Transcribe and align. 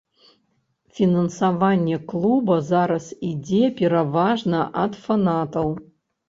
Фінансаванне 0.99 1.99
клуба 2.13 2.55
зараз 2.69 3.11
ідзе 3.29 3.61
пераважна 3.83 4.65
ад 4.87 4.99
фанатаў. 5.05 5.71